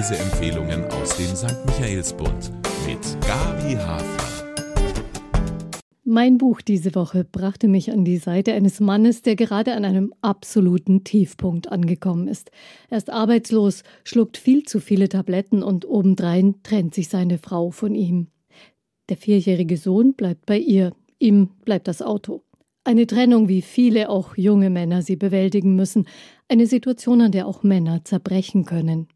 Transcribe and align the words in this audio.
Leseempfehlungen 0.00 0.86
aus 0.92 1.18
dem 1.18 1.36
St. 1.36 1.58
Michaelsbund 1.66 2.50
mit 2.86 3.20
Gabi 3.20 3.74
Hafler. 3.74 4.46
Mein 6.04 6.38
Buch 6.38 6.62
diese 6.62 6.94
Woche 6.94 7.24
brachte 7.24 7.68
mich 7.68 7.92
an 7.92 8.06
die 8.06 8.16
Seite 8.16 8.54
eines 8.54 8.80
Mannes, 8.80 9.20
der 9.20 9.36
gerade 9.36 9.74
an 9.74 9.84
einem 9.84 10.14
absoluten 10.22 11.04
Tiefpunkt 11.04 11.70
angekommen 11.70 12.28
ist. 12.28 12.50
Er 12.88 12.96
ist 12.96 13.10
arbeitslos, 13.10 13.82
schluckt 14.02 14.38
viel 14.38 14.62
zu 14.62 14.80
viele 14.80 15.10
Tabletten 15.10 15.62
und 15.62 15.84
obendrein 15.84 16.54
trennt 16.62 16.94
sich 16.94 17.10
seine 17.10 17.36
Frau 17.36 17.70
von 17.70 17.94
ihm. 17.94 18.28
Der 19.10 19.18
vierjährige 19.18 19.76
Sohn 19.76 20.14
bleibt 20.14 20.46
bei 20.46 20.56
ihr, 20.56 20.94
ihm 21.18 21.50
bleibt 21.66 21.88
das 21.88 22.00
Auto. 22.00 22.42
Eine 22.84 23.06
Trennung, 23.06 23.48
wie 23.48 23.60
viele 23.60 24.08
auch 24.08 24.34
junge 24.38 24.70
Männer 24.70 25.02
sie 25.02 25.16
bewältigen 25.16 25.76
müssen, 25.76 26.06
eine 26.48 26.66
Situation, 26.66 27.20
an 27.20 27.32
der 27.32 27.46
auch 27.46 27.62
Männer 27.62 28.02
zerbrechen 28.04 28.64
können. 28.64 29.06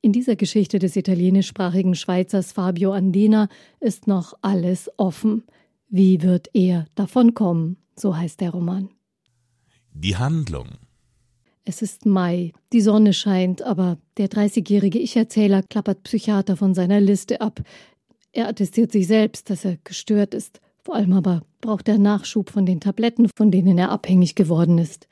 In 0.00 0.12
dieser 0.12 0.36
Geschichte 0.36 0.78
des 0.78 0.96
italienischsprachigen 0.96 1.94
Schweizers 1.94 2.52
Fabio 2.52 2.92
Andina 2.92 3.48
ist 3.80 4.06
noch 4.06 4.34
alles 4.42 4.90
offen. 4.96 5.44
Wie 5.88 6.22
wird 6.22 6.50
er 6.54 6.86
davonkommen? 6.94 7.76
So 7.96 8.16
heißt 8.16 8.40
der 8.40 8.50
Roman. 8.50 8.90
Die 9.92 10.16
Handlung. 10.16 10.68
Es 11.64 11.82
ist 11.82 12.06
Mai, 12.06 12.52
die 12.72 12.80
Sonne 12.80 13.12
scheint, 13.12 13.62
aber 13.62 13.98
der 14.16 14.28
30-jährige 14.28 14.98
Ich-Erzähler 14.98 15.62
klappert 15.62 16.02
Psychiater 16.04 16.56
von 16.56 16.72
seiner 16.72 17.00
Liste 17.00 17.40
ab. 17.42 17.60
Er 18.32 18.48
attestiert 18.48 18.92
sich 18.92 19.06
selbst, 19.06 19.50
dass 19.50 19.64
er 19.64 19.76
gestört 19.84 20.32
ist. 20.32 20.60
Vor 20.82 20.94
allem 20.94 21.12
aber 21.12 21.42
braucht 21.60 21.88
er 21.88 21.98
Nachschub 21.98 22.48
von 22.48 22.64
den 22.64 22.80
Tabletten, 22.80 23.28
von 23.36 23.50
denen 23.50 23.76
er 23.76 23.90
abhängig 23.90 24.34
geworden 24.34 24.78
ist. 24.78 25.08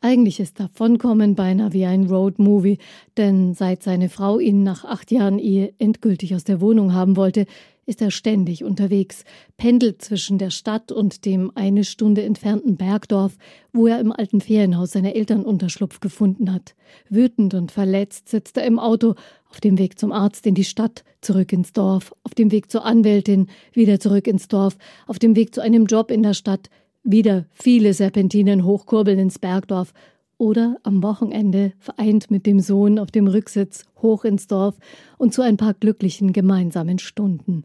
Eigentlich 0.00 0.38
ist 0.38 0.60
Davonkommen 0.60 1.34
beinahe 1.34 1.72
wie 1.72 1.84
ein 1.84 2.06
Roadmovie, 2.06 2.78
denn 3.16 3.54
seit 3.54 3.82
seine 3.82 4.08
Frau 4.08 4.38
ihn 4.38 4.62
nach 4.62 4.84
acht 4.84 5.10
Jahren 5.10 5.40
Ehe 5.40 5.74
endgültig 5.78 6.36
aus 6.36 6.44
der 6.44 6.60
Wohnung 6.60 6.94
haben 6.94 7.16
wollte, 7.16 7.46
ist 7.84 8.00
er 8.00 8.12
ständig 8.12 8.62
unterwegs, 8.62 9.24
pendelt 9.56 10.00
zwischen 10.00 10.38
der 10.38 10.50
Stadt 10.50 10.92
und 10.92 11.24
dem 11.24 11.50
eine 11.56 11.82
Stunde 11.82 12.22
entfernten 12.22 12.76
Bergdorf, 12.76 13.36
wo 13.72 13.88
er 13.88 13.98
im 13.98 14.12
alten 14.12 14.40
Ferienhaus 14.40 14.92
seiner 14.92 15.16
Eltern 15.16 15.42
Unterschlupf 15.42 15.98
gefunden 15.98 16.52
hat. 16.52 16.76
Wütend 17.08 17.54
und 17.54 17.72
verletzt 17.72 18.28
sitzt 18.28 18.56
er 18.56 18.66
im 18.66 18.78
Auto, 18.78 19.14
auf 19.50 19.60
dem 19.60 19.78
Weg 19.78 19.98
zum 19.98 20.12
Arzt 20.12 20.46
in 20.46 20.54
die 20.54 20.64
Stadt, 20.64 21.02
zurück 21.22 21.52
ins 21.52 21.72
Dorf, 21.72 22.14
auf 22.22 22.34
dem 22.36 22.52
Weg 22.52 22.70
zur 22.70 22.84
Anwältin, 22.84 23.48
wieder 23.72 23.98
zurück 23.98 24.28
ins 24.28 24.46
Dorf, 24.46 24.76
auf 25.08 25.18
dem 25.18 25.34
Weg 25.34 25.54
zu 25.54 25.60
einem 25.60 25.86
Job 25.86 26.12
in 26.12 26.22
der 26.22 26.34
Stadt, 26.34 26.70
wieder 27.02 27.46
viele 27.52 27.94
Serpentinen 27.94 28.64
hochkurbeln 28.64 29.18
ins 29.18 29.38
Bergdorf 29.38 29.92
oder 30.36 30.76
am 30.84 31.02
Wochenende 31.02 31.72
vereint 31.78 32.30
mit 32.30 32.46
dem 32.46 32.60
Sohn 32.60 32.98
auf 32.98 33.10
dem 33.10 33.26
Rücksitz 33.26 33.84
hoch 34.00 34.24
ins 34.24 34.46
Dorf 34.46 34.76
und 35.18 35.34
zu 35.34 35.42
ein 35.42 35.56
paar 35.56 35.74
glücklichen 35.74 36.32
gemeinsamen 36.32 36.98
Stunden. 36.98 37.64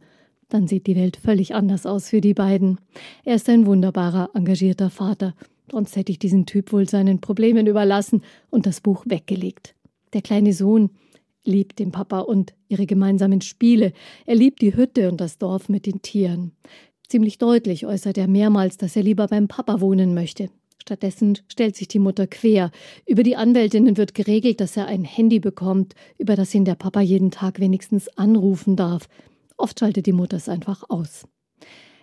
Dann 0.50 0.68
sieht 0.68 0.88
die 0.88 0.96
Welt 0.96 1.18
völlig 1.18 1.56
anders 1.56 1.86
aus 1.86 2.10
für 2.10 2.22
die 2.22 2.34
beiden. 2.34 2.80
Er 3.24 3.36
ist 3.36 3.50
ein 3.50 3.66
wunderbarer, 3.66 4.32
engagierter 4.34 4.90
Vater. 4.90 5.36
Sonst 5.72 5.96
hätte 5.96 6.12
ich 6.12 6.20
diesen 6.20 6.46
Typ 6.46 6.72
wohl 6.74 6.90
seinen 6.90 7.22
Problemen 7.22 7.68
überlassen 7.68 8.22
und 8.50 8.66
das 8.66 8.82
Buch 8.82 9.06
weggelegt. 9.08 9.76
Der 10.14 10.22
kleine 10.22 10.54
Sohn 10.54 10.90
liebt 11.46 11.80
den 11.80 11.92
Papa 11.92 12.20
und 12.20 12.54
ihre 12.68 12.86
gemeinsamen 12.86 13.42
Spiele. 13.42 13.94
Er 14.26 14.36
liebt 14.36 14.62
die 14.62 14.76
Hütte 14.76 15.10
und 15.10 15.20
das 15.20 15.38
Dorf 15.38 15.70
mit 15.70 15.86
den 15.86 16.02
Tieren. 16.02 16.52
Ziemlich 17.14 17.38
deutlich 17.38 17.86
äußert 17.86 18.18
er 18.18 18.28
mehrmals, 18.28 18.78
dass 18.78 18.96
er 18.96 19.04
lieber 19.04 19.28
beim 19.28 19.48
Papa 19.48 19.82
wohnen 19.82 20.16
möchte. 20.16 20.50
Stattdessen 20.82 21.38
stellt 21.48 21.76
sich 21.76 21.88
die 21.88 22.00
Mutter 22.00 22.26
quer. 22.26 22.72
Über 23.06 23.22
die 23.22 23.36
Anwältinnen 23.36 23.98
wird 23.98 24.16
geregelt, 24.16 24.60
dass 24.60 24.76
er 24.78 24.88
ein 24.88 25.04
Handy 25.04 25.40
bekommt, 25.40 25.94
über 26.18 26.36
das 26.36 26.56
ihn 26.56 26.66
der 26.66 26.74
Papa 26.74 27.02
jeden 27.02 27.30
Tag 27.30 27.60
wenigstens 27.60 28.10
anrufen 28.18 28.76
darf. 28.76 29.08
Oft 29.58 29.80
schaltet 29.80 30.08
die 30.08 30.12
Mutter 30.12 30.38
es 30.38 30.50
einfach 30.50 30.86
aus. 30.90 31.28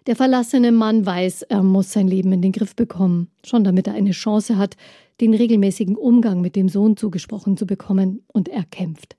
Der 0.06 0.15
verlassene 0.15 0.71
Mann 0.71 1.04
weiß, 1.04 1.42
er 1.42 1.65
muss 1.65 1.91
sein 1.91 2.06
Leben 2.06 2.31
in 2.31 2.41
den 2.41 2.53
Griff 2.53 2.77
bekommen, 2.77 3.32
schon 3.44 3.65
damit 3.65 3.88
er 3.88 3.94
eine 3.94 4.12
Chance 4.12 4.59
hat, 4.59 4.77
den 5.21 5.34
regelmäßigen 5.34 5.97
Umgang 5.97 6.41
mit 6.41 6.54
dem 6.54 6.69
Sohn 6.69 6.97
zugesprochen 6.97 7.56
zu 7.56 7.66
bekommen, 7.66 8.22
und 8.28 8.48
er 8.48 8.62
kämpft. 8.62 9.16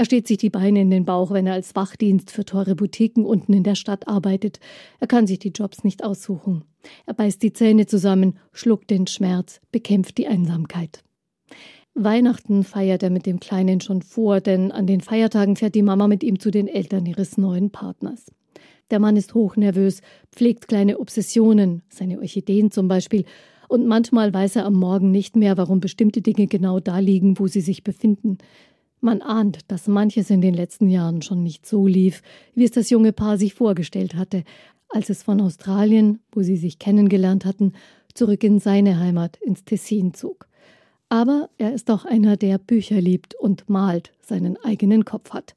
Er 0.00 0.04
steht 0.04 0.28
sich 0.28 0.38
die 0.38 0.48
Beine 0.48 0.80
in 0.80 0.90
den 0.90 1.04
Bauch, 1.04 1.32
wenn 1.32 1.48
er 1.48 1.54
als 1.54 1.74
Wachdienst 1.74 2.30
für 2.30 2.44
teure 2.44 2.76
Boutiquen 2.76 3.24
unten 3.24 3.52
in 3.52 3.64
der 3.64 3.74
Stadt 3.74 4.06
arbeitet. 4.06 4.60
Er 5.00 5.08
kann 5.08 5.26
sich 5.26 5.40
die 5.40 5.48
Jobs 5.50 5.82
nicht 5.82 6.04
aussuchen. 6.04 6.62
Er 7.04 7.14
beißt 7.14 7.42
die 7.42 7.52
Zähne 7.52 7.86
zusammen, 7.86 8.38
schluckt 8.52 8.90
den 8.90 9.08
Schmerz, 9.08 9.60
bekämpft 9.72 10.16
die 10.18 10.28
Einsamkeit. 10.28 11.02
Weihnachten 11.94 12.62
feiert 12.62 13.02
er 13.02 13.10
mit 13.10 13.26
dem 13.26 13.40
Kleinen 13.40 13.80
schon 13.80 14.02
vor, 14.02 14.40
denn 14.40 14.70
an 14.70 14.86
den 14.86 15.00
Feiertagen 15.00 15.56
fährt 15.56 15.74
die 15.74 15.82
Mama 15.82 16.06
mit 16.06 16.22
ihm 16.22 16.38
zu 16.38 16.52
den 16.52 16.68
Eltern 16.68 17.04
ihres 17.04 17.36
neuen 17.36 17.70
Partners. 17.70 18.26
Der 18.92 19.00
Mann 19.00 19.16
ist 19.16 19.34
hochnervös, 19.34 20.00
pflegt 20.30 20.68
kleine 20.68 21.00
Obsessionen, 21.00 21.82
seine 21.88 22.20
Orchideen 22.20 22.70
zum 22.70 22.86
Beispiel, 22.86 23.24
und 23.66 23.84
manchmal 23.86 24.32
weiß 24.32 24.56
er 24.56 24.64
am 24.64 24.74
Morgen 24.74 25.10
nicht 25.10 25.34
mehr, 25.34 25.56
warum 25.56 25.80
bestimmte 25.80 26.22
Dinge 26.22 26.46
genau 26.46 26.78
da 26.78 27.00
liegen, 27.00 27.38
wo 27.40 27.48
sie 27.48 27.60
sich 27.60 27.82
befinden. 27.82 28.38
Man 29.00 29.22
ahnt, 29.22 29.60
dass 29.68 29.86
manches 29.86 30.30
in 30.30 30.40
den 30.40 30.54
letzten 30.54 30.88
Jahren 30.88 31.22
schon 31.22 31.42
nicht 31.42 31.66
so 31.66 31.86
lief, 31.86 32.22
wie 32.54 32.64
es 32.64 32.72
das 32.72 32.90
junge 32.90 33.12
Paar 33.12 33.38
sich 33.38 33.54
vorgestellt 33.54 34.14
hatte, 34.14 34.44
als 34.88 35.10
es 35.10 35.22
von 35.22 35.40
Australien, 35.40 36.20
wo 36.32 36.42
sie 36.42 36.56
sich 36.56 36.78
kennengelernt 36.78 37.44
hatten, 37.44 37.74
zurück 38.14 38.42
in 38.42 38.58
seine 38.58 38.98
Heimat, 38.98 39.36
ins 39.36 39.64
Tessin 39.64 40.14
zog. 40.14 40.48
Aber 41.08 41.48
er 41.58 41.72
ist 41.72 41.90
auch 41.90 42.04
einer, 42.04 42.36
der 42.36 42.58
Bücher 42.58 43.00
liebt 43.00 43.34
und 43.34 43.68
malt, 43.68 44.12
seinen 44.20 44.56
eigenen 44.58 45.04
Kopf 45.04 45.30
hat. 45.30 45.54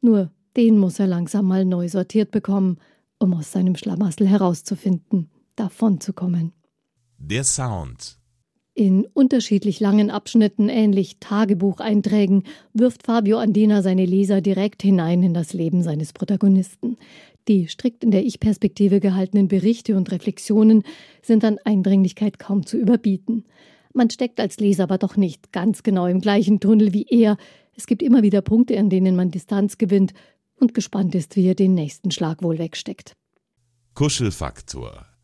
Nur 0.00 0.30
den 0.56 0.78
muss 0.78 0.98
er 0.98 1.06
langsam 1.06 1.46
mal 1.46 1.64
neu 1.64 1.88
sortiert 1.88 2.30
bekommen, 2.30 2.78
um 3.18 3.34
aus 3.34 3.52
seinem 3.52 3.76
Schlamassel 3.76 4.26
herauszufinden, 4.26 5.30
davonzukommen. 5.54 6.52
Der 7.18 7.44
Sound. 7.44 8.18
In 8.78 9.06
unterschiedlich 9.14 9.80
langen 9.80 10.10
Abschnitten, 10.10 10.68
ähnlich 10.68 11.16
Tagebucheinträgen, 11.18 12.42
wirft 12.74 13.04
Fabio 13.06 13.38
Andina 13.38 13.80
seine 13.80 14.04
Leser 14.04 14.42
direkt 14.42 14.82
hinein 14.82 15.22
in 15.22 15.32
das 15.32 15.54
Leben 15.54 15.82
seines 15.82 16.12
Protagonisten. 16.12 16.98
Die 17.48 17.68
strikt 17.68 18.04
in 18.04 18.10
der 18.10 18.26
Ich-Perspektive 18.26 19.00
gehaltenen 19.00 19.48
Berichte 19.48 19.96
und 19.96 20.12
Reflexionen 20.12 20.82
sind 21.22 21.42
an 21.46 21.56
Eindringlichkeit 21.64 22.38
kaum 22.38 22.66
zu 22.66 22.76
überbieten. 22.76 23.46
Man 23.94 24.10
steckt 24.10 24.40
als 24.40 24.60
Leser 24.60 24.82
aber 24.82 24.98
doch 24.98 25.16
nicht 25.16 25.52
ganz 25.52 25.82
genau 25.82 26.06
im 26.06 26.20
gleichen 26.20 26.60
Tunnel 26.60 26.92
wie 26.92 27.06
er. 27.08 27.38
Es 27.74 27.86
gibt 27.86 28.02
immer 28.02 28.22
wieder 28.22 28.42
Punkte, 28.42 28.78
an 28.78 28.90
denen 28.90 29.16
man 29.16 29.30
Distanz 29.30 29.78
gewinnt 29.78 30.12
und 30.60 30.74
gespannt 30.74 31.14
ist, 31.14 31.34
wie 31.36 31.46
er 31.46 31.54
den 31.54 31.72
nächsten 31.72 32.10
Schlag 32.10 32.42
wohl 32.42 32.58
wegsteckt. 32.58 33.14
Kuschelfaktor. 33.94 35.15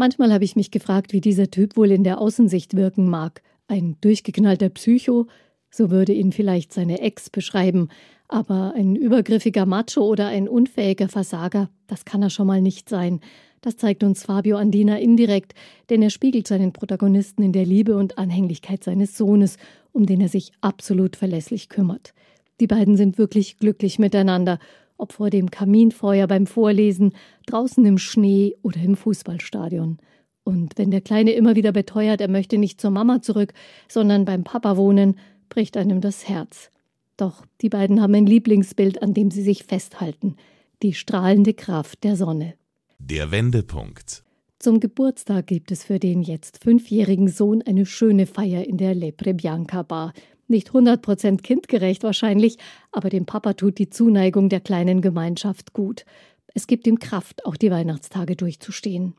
Manchmal 0.00 0.32
habe 0.32 0.44
ich 0.44 0.56
mich 0.56 0.70
gefragt, 0.70 1.12
wie 1.12 1.20
dieser 1.20 1.50
Typ 1.50 1.76
wohl 1.76 1.90
in 1.90 2.04
der 2.04 2.22
Außensicht 2.22 2.74
wirken 2.74 3.10
mag. 3.10 3.42
Ein 3.68 3.98
durchgeknallter 4.00 4.70
Psycho, 4.70 5.26
so 5.70 5.90
würde 5.90 6.14
ihn 6.14 6.32
vielleicht 6.32 6.72
seine 6.72 7.02
Ex 7.02 7.28
beschreiben, 7.28 7.90
aber 8.26 8.72
ein 8.74 8.96
übergriffiger 8.96 9.66
Macho 9.66 10.00
oder 10.00 10.28
ein 10.28 10.48
unfähiger 10.48 11.10
Versager, 11.10 11.68
das 11.86 12.06
kann 12.06 12.22
er 12.22 12.30
schon 12.30 12.46
mal 12.46 12.62
nicht 12.62 12.88
sein. 12.88 13.20
Das 13.60 13.76
zeigt 13.76 14.02
uns 14.02 14.24
Fabio 14.24 14.56
Andina 14.56 14.98
indirekt, 14.98 15.52
denn 15.90 16.00
er 16.00 16.08
spiegelt 16.08 16.48
seinen 16.48 16.72
Protagonisten 16.72 17.42
in 17.42 17.52
der 17.52 17.66
Liebe 17.66 17.94
und 17.94 18.16
Anhänglichkeit 18.16 18.82
seines 18.82 19.18
Sohnes, 19.18 19.58
um 19.92 20.06
den 20.06 20.22
er 20.22 20.30
sich 20.30 20.52
absolut 20.62 21.14
verlässlich 21.14 21.68
kümmert. 21.68 22.14
Die 22.58 22.66
beiden 22.66 22.96
sind 22.96 23.18
wirklich 23.18 23.58
glücklich 23.58 23.98
miteinander, 23.98 24.60
ob 25.00 25.12
vor 25.12 25.30
dem 25.30 25.50
Kaminfeuer 25.50 26.26
beim 26.26 26.46
Vorlesen, 26.46 27.12
draußen 27.46 27.84
im 27.84 27.98
Schnee 27.98 28.56
oder 28.62 28.80
im 28.80 28.96
Fußballstadion. 28.96 29.98
Und 30.44 30.76
wenn 30.76 30.90
der 30.90 31.00
Kleine 31.00 31.32
immer 31.32 31.56
wieder 31.56 31.72
beteuert, 31.72 32.20
er 32.20 32.28
möchte 32.28 32.58
nicht 32.58 32.80
zur 32.80 32.90
Mama 32.90 33.22
zurück, 33.22 33.52
sondern 33.88 34.24
beim 34.24 34.44
Papa 34.44 34.76
wohnen, 34.76 35.16
bricht 35.48 35.76
einem 35.76 36.00
das 36.00 36.28
Herz. 36.28 36.70
Doch 37.16 37.44
die 37.60 37.68
beiden 37.68 38.00
haben 38.00 38.14
ein 38.14 38.26
Lieblingsbild, 38.26 39.02
an 39.02 39.14
dem 39.14 39.30
sie 39.30 39.42
sich 39.42 39.64
festhalten 39.64 40.36
die 40.82 40.94
strahlende 40.94 41.54
Kraft 41.54 42.04
der 42.04 42.16
Sonne. 42.16 42.54
Der 42.98 43.30
Wendepunkt. 43.30 44.24
Zum 44.58 44.80
Geburtstag 44.80 45.46
gibt 45.46 45.70
es 45.70 45.84
für 45.84 45.98
den 45.98 46.22
jetzt 46.22 46.62
fünfjährigen 46.62 47.28
Sohn 47.28 47.62
eine 47.62 47.86
schöne 47.86 48.26
Feier 48.26 48.66
in 48.66 48.76
der 48.76 48.94
Lepre 48.94 49.34
Bianca 49.34 49.82
Bar. 49.82 50.12
Nicht 50.50 50.70
100% 50.70 51.42
kindgerecht 51.42 52.02
wahrscheinlich, 52.02 52.58
aber 52.90 53.08
dem 53.08 53.24
Papa 53.24 53.52
tut 53.52 53.78
die 53.78 53.88
Zuneigung 53.88 54.48
der 54.48 54.58
kleinen 54.58 55.00
Gemeinschaft 55.00 55.74
gut. 55.74 56.04
Es 56.54 56.66
gibt 56.66 56.88
ihm 56.88 56.98
Kraft, 56.98 57.46
auch 57.46 57.54
die 57.54 57.70
Weihnachtstage 57.70 58.34
durchzustehen. 58.34 59.14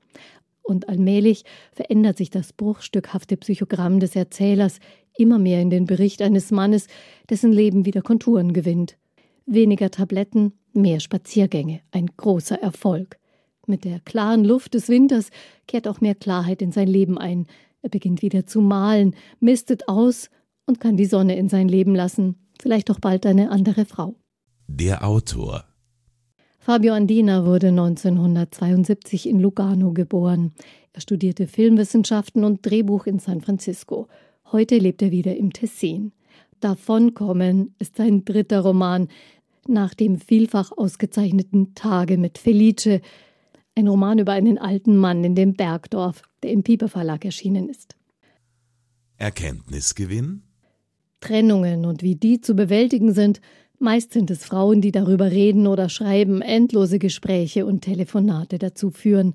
Und 0.62 0.90
allmählich 0.90 1.46
verändert 1.72 2.18
sich 2.18 2.32
das 2.32 2.52
bruchstückhafte 2.52 3.38
Psychogramm 3.38 4.02
des 4.02 4.14
Erzählers 4.14 4.80
immer 5.18 5.40
mehr 5.40 5.62
in 5.62 5.70
den 5.70 5.86
Bericht 5.86 6.22
eines 6.22 6.52
Mannes, 6.52 6.88
dessen 7.30 7.54
Leben 7.54 7.86
wieder 7.86 8.02
Konturen 8.02 8.52
gewinnt. 8.52 8.98
Weniger 9.46 9.90
Tabletten, 9.90 10.52
mehr 10.74 11.00
Spaziergänge, 11.00 11.80
ein 11.92 12.08
großer 12.18 12.62
Erfolg. 12.62 13.20
Mit 13.68 13.86
der 13.86 14.02
klaren 14.02 14.44
Luft 14.44 14.74
des 14.74 14.90
Winters 14.90 15.30
kehrt 15.66 15.88
auch 15.88 16.02
mehr 16.02 16.16
Klarheit 16.16 16.62
in 16.62 16.74
sein 16.74 16.90
Leben 16.90 17.18
ein. 17.18 17.48
Er 17.82 17.90
beginnt 17.90 18.22
wieder 18.22 18.46
zu 18.46 18.60
malen, 18.60 19.16
mistet 19.40 19.88
aus 19.88 20.30
und 20.72 20.80
kann 20.80 20.96
die 20.96 21.06
Sonne 21.06 21.36
in 21.36 21.50
sein 21.50 21.68
Leben 21.68 21.94
lassen, 21.96 22.36
vielleicht 22.62 22.90
auch 22.92 23.00
bald 23.00 23.26
eine 23.26 23.52
andere 23.52 23.84
Frau. 23.84 24.16
Der 24.68 25.06
Autor 25.06 25.66
Fabio 26.60 26.94
Andina 26.94 27.46
wurde 27.46 27.68
1972 27.70 29.28
in 29.28 29.42
Lugano 29.42 29.92
geboren. 29.92 30.54
Er 30.94 31.02
studierte 31.02 31.48
Filmwissenschaften 31.48 32.46
und 32.46 32.66
Drehbuch 32.66 33.06
in 33.06 33.20
San 33.20 33.42
Francisco. 33.42 34.08
Heute 34.52 34.78
lebt 34.78 35.02
er 35.02 35.12
wieder 35.12 35.36
im 35.36 35.52
Tessin. 35.52 36.14
Davonkommen 36.62 37.76
ist 37.80 37.98
sein 37.98 38.24
dritter 38.24 38.62
Roman 38.62 39.10
nach 39.68 39.94
dem 39.94 40.20
vielfach 40.20 40.72
ausgezeichneten 40.72 41.76
Tage 41.76 42.18
mit 42.18 42.38
Felice, 42.38 43.02
ein 43.76 43.88
Roman 43.88 44.20
über 44.20 44.32
einen 44.32 44.58
alten 44.58 44.96
Mann 44.96 45.24
in 45.24 45.36
dem 45.36 45.56
Bergdorf, 45.56 46.22
der 46.44 46.52
im 46.52 46.64
Pieper 46.64 46.88
Verlag 46.88 47.26
erschienen 47.26 47.68
ist. 47.68 47.96
Erkenntnisgewinn? 49.18 50.44
Trennungen 51.22 51.86
und 51.86 52.04
wie 52.04 52.16
die 52.16 52.42
zu 52.42 52.56
bewältigen 52.56 53.14
sind, 53.14 53.40
meist 53.80 54.12
sind 54.14 54.30
es 54.30 54.44
Frauen, 54.44 54.82
die 54.82 54.92
darüber 54.92 55.32
reden 55.32 55.68
oder 55.68 55.88
schreiben, 55.88 56.42
endlose 56.42 57.00
Gespräche 57.00 57.66
und 57.66 57.82
Telefonate 57.82 58.60
dazu 58.60 58.92
führen. 58.92 59.34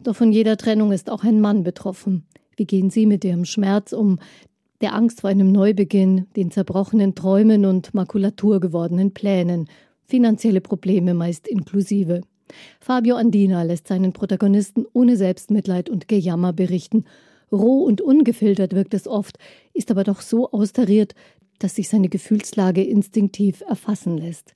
Doch 0.00 0.14
von 0.14 0.30
jeder 0.30 0.56
Trennung 0.56 0.92
ist 0.92 1.10
auch 1.10 1.24
ein 1.24 1.40
Mann 1.40 1.64
betroffen. 1.64 2.24
Wie 2.56 2.66
gehen 2.66 2.90
Sie 2.90 3.06
mit 3.06 3.24
Ihrem 3.24 3.44
Schmerz 3.44 3.92
um, 3.92 4.18
der 4.80 4.94
Angst 4.94 5.22
vor 5.22 5.30
einem 5.30 5.50
Neubeginn, 5.50 6.26
den 6.36 6.50
zerbrochenen 6.50 7.14
Träumen 7.14 7.64
und 7.64 7.94
Makulatur 7.94 8.60
gewordenen 8.60 9.12
Plänen, 9.12 9.68
finanzielle 10.04 10.60
Probleme 10.60 11.14
meist 11.14 11.48
inklusive. 11.48 12.22
Fabio 12.80 13.16
Andina 13.16 13.62
lässt 13.62 13.88
seinen 13.88 14.12
Protagonisten 14.12 14.86
ohne 14.92 15.16
Selbstmitleid 15.16 15.90
und 15.90 16.08
Gejammer 16.08 16.52
berichten. 16.52 17.04
Roh 17.50 17.84
und 17.84 18.00
ungefiltert 18.00 18.74
wirkt 18.74 18.94
es 18.94 19.06
oft, 19.06 19.38
ist 19.72 19.90
aber 19.90 20.04
doch 20.04 20.20
so 20.20 20.50
austariert, 20.50 21.14
dass 21.58 21.74
sich 21.74 21.88
seine 21.88 22.08
Gefühlslage 22.08 22.84
instinktiv 22.84 23.62
erfassen 23.62 24.16
lässt. 24.16 24.54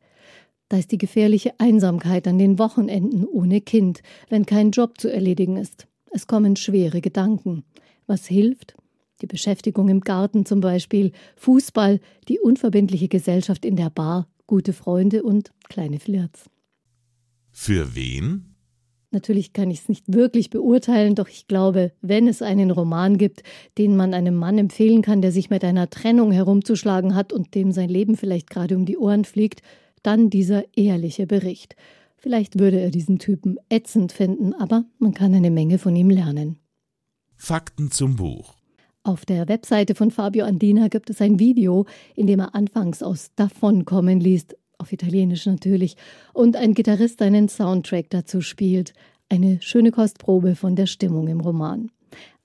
Da 0.69 0.79
ist 0.79 0.93
die 0.93 0.99
gefährliche 0.99 1.59
Einsamkeit 1.59 2.27
an 2.27 2.39
den 2.39 2.59
Wochenenden 2.59 3.27
ohne 3.27 3.61
Kind, 3.61 4.03
wenn 4.29 4.47
kein 4.47 4.71
Job 4.71 4.99
zu 4.99 5.13
erledigen 5.13 5.57
ist. 5.57 5.87
Es 6.11 6.27
kommen 6.27 6.57
schwere 6.57 7.01
Gedanken. 7.01 7.65
Was 8.07 8.27
hilft? 8.27 8.75
die 9.23 9.27
Beschäftigung 9.27 9.89
im 9.89 10.01
Garten 10.01 10.45
zum 10.45 10.61
Beispiel, 10.61 11.13
Fußball, 11.37 12.01
die 12.29 12.41
unverbindliche 12.41 13.09
Gesellschaft 13.09 13.65
in 13.65 13.77
der 13.77 13.91
Bar, 13.91 14.29
gute 14.47 14.73
Freunde 14.73 15.23
und 15.23 15.53
kleine 15.69 16.01
Flirts. 16.01 16.51
Für 17.53 17.95
wen? 17.95 18.52
Natürlich 19.13 19.53
kann 19.53 19.71
ich 19.71 19.81
es 19.81 19.89
nicht 19.91 20.05
wirklich 20.13 20.49
beurteilen, 20.49 21.15
doch 21.15 21.29
ich 21.29 21.47
glaube, 21.47 21.93
wenn 22.01 22.27
es 22.27 22.41
einen 22.41 22.71
Roman 22.71 23.19
gibt, 23.19 23.43
den 23.77 23.95
man 23.95 24.15
einem 24.15 24.35
Mann 24.35 24.57
empfehlen 24.57 25.03
kann, 25.03 25.21
der 25.21 25.33
sich 25.33 25.51
mit 25.51 25.65
einer 25.65 25.91
Trennung 25.91 26.33
herumzuschlagen 26.33 27.15
hat 27.15 27.33
und 27.33 27.55
dem 27.55 27.73
sein 27.73 27.91
Leben 27.91 28.17
vielleicht 28.17 28.49
gerade 28.49 28.75
um 28.75 28.87
die 28.87 28.97
Ohren 28.97 29.27
fliegt, 29.27 29.61
dann 30.03 30.31
dieser 30.31 30.65
ehrliche 30.75 31.27
Bericht. 31.27 31.77
Vielleicht 32.17 32.59
würde 32.59 32.81
er 32.81 32.91
diesen 32.91 33.19
Typen 33.19 33.59
ätzend 33.69 34.13
finden, 34.13 34.55
aber 34.55 34.85
man 34.99 35.13
kann 35.13 35.35
eine 35.35 35.51
Menge 35.51 35.77
von 35.77 35.95
ihm 35.95 36.09
lernen. 36.09 36.59
Fakten 37.37 37.91
zum 37.91 38.17
Buch. 38.17 38.55
Auf 39.05 39.27
der 39.27 39.49
Webseite 39.49 39.95
von 39.95 40.13
Fabio 40.13 40.45
Andina 40.45 40.89
gibt 40.89 41.11
es 41.11 41.21
ein 41.21 41.41
Video, 41.41 41.87
in 42.15 42.29
dem 42.29 42.39
er 42.39 42.55
anfangs 42.55 43.03
aus 43.03 43.33
Davonkommen 43.35 44.21
liest, 44.21 44.57
auf 44.83 44.93
Italienisch 44.93 45.47
natürlich, 45.47 45.97
und 46.35 46.57
ein 46.57 46.75
Gitarrist 46.75 47.23
einen 47.23 47.49
Soundtrack 47.49 48.11
dazu 48.11 48.43
spielt. 48.43 48.93
Eine 49.31 49.63
schöne 49.63 49.93
Kostprobe 49.93 50.57
von 50.57 50.77
der 50.77 50.87
Stimmung 50.87 51.29
im 51.29 51.41
Roman. 51.41 51.91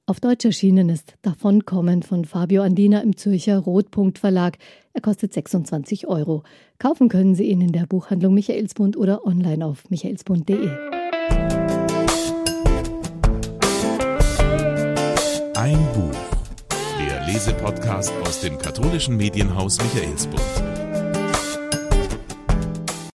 Auf 0.05 0.21
Deutsch 0.21 0.45
erschienen 0.45 0.87
ist 0.87 1.15
Davonkommen 1.21 2.01
von 2.01 2.23
Fabio 2.23 2.61
Andina 2.61 3.01
im 3.01 3.17
Zürcher 3.17 3.57
Rotpunkt 3.57 4.19
Verlag. 4.19 4.57
Er 4.93 5.01
kostet 5.01 5.33
26 5.33 6.07
Euro. 6.07 6.43
Kaufen 6.79 7.09
können 7.09 7.35
Sie 7.35 7.49
ihn 7.49 7.59
in 7.59 7.73
der 7.73 7.87
Buchhandlung 7.87 8.33
Michaelsbund 8.33 8.95
oder 8.95 9.25
online 9.25 9.65
auf 9.65 9.89
michaelsbund.de. 9.89 10.69
Ein 15.55 15.77
Buch 15.93 16.27
Lesepodcast 17.27 18.13
aus 18.25 18.39
dem 18.39 18.57
katholischen 18.57 19.17
Medienhaus 19.17 19.77
Michaelsbund. 19.79 20.86